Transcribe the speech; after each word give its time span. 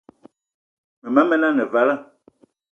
Mema 1.03 1.21
men 1.29 1.43
ane 1.47 1.63
vala, 1.73 1.95